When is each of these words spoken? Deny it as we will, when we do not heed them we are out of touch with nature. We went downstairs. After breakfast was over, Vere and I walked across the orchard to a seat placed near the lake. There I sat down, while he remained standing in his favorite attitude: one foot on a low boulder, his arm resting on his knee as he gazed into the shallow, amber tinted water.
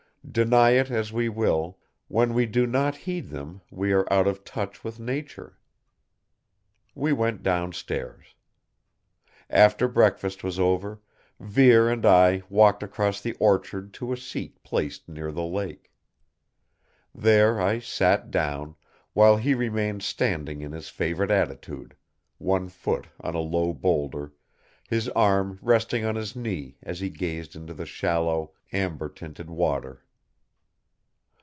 Deny 0.31 0.69
it 0.69 0.89
as 0.89 1.11
we 1.11 1.27
will, 1.27 1.77
when 2.07 2.33
we 2.33 2.45
do 2.45 2.65
not 2.65 2.95
heed 2.95 3.29
them 3.31 3.59
we 3.69 3.91
are 3.91 4.07
out 4.13 4.27
of 4.27 4.45
touch 4.45 4.81
with 4.81 4.97
nature. 4.97 5.57
We 6.95 7.11
went 7.11 7.43
downstairs. 7.43 8.35
After 9.49 9.89
breakfast 9.89 10.41
was 10.41 10.57
over, 10.57 11.01
Vere 11.41 11.89
and 11.89 12.05
I 12.05 12.43
walked 12.49 12.81
across 12.81 13.19
the 13.19 13.33
orchard 13.39 13.93
to 13.95 14.13
a 14.13 14.17
seat 14.17 14.63
placed 14.63 15.09
near 15.09 15.31
the 15.33 15.43
lake. 15.43 15.91
There 17.13 17.59
I 17.59 17.79
sat 17.79 18.29
down, 18.31 18.75
while 19.13 19.35
he 19.35 19.53
remained 19.53 20.01
standing 20.03 20.61
in 20.61 20.71
his 20.71 20.87
favorite 20.87 21.31
attitude: 21.31 21.93
one 22.37 22.69
foot 22.69 23.07
on 23.19 23.35
a 23.35 23.39
low 23.41 23.73
boulder, 23.73 24.33
his 24.87 25.09
arm 25.09 25.59
resting 25.61 26.05
on 26.05 26.15
his 26.15 26.37
knee 26.37 26.77
as 26.83 27.01
he 27.01 27.09
gazed 27.09 27.53
into 27.53 27.73
the 27.73 27.87
shallow, 27.87 28.53
amber 28.71 29.09
tinted 29.09 29.49
water. 29.49 30.05